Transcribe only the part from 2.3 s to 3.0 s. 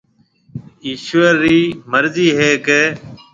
هيَ ڪيَ